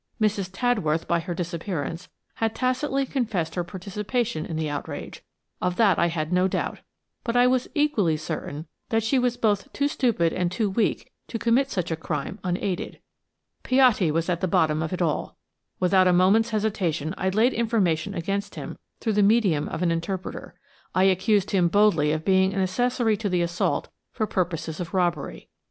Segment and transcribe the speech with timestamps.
[0.19, 0.49] Mrs.
[0.51, 5.23] Tadworth, by her disappearance, had tacitly confessed her participation in the outrage,
[5.61, 6.79] of that I had no doubt,
[7.23, 11.37] but I was equally certain that she was both too stupid and too weak to
[11.37, 12.99] commit such a crime unaided.
[13.61, 15.37] Piatti was at the bottom of it all.
[15.79, 20.55] Without a moment's hesitation I laid information against him through the medium of an interpreter.
[20.95, 25.49] I accused him boldly of being an accessory to the assault for purposes of robbery.